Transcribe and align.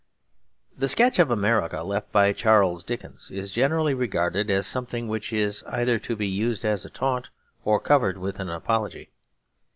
The 0.75 0.87
sketch 0.87 1.19
of 1.19 1.29
America 1.29 1.83
left 1.83 2.11
by 2.11 2.33
Charles 2.33 2.83
Dickens 2.83 3.29
is 3.29 3.51
generally 3.51 3.93
regarded 3.93 4.49
as 4.49 4.65
something 4.65 5.07
which 5.07 5.31
is 5.31 5.61
either 5.67 5.99
to 5.99 6.15
be 6.15 6.27
used 6.27 6.65
as 6.65 6.83
a 6.83 6.89
taunt 6.89 7.29
or 7.63 7.79
covered 7.79 8.17
with 8.17 8.39
an 8.39 8.49
apology. 8.49 9.11